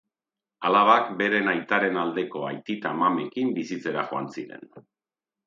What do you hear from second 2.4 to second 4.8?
aitita-amamekin bizitzera joan ziren.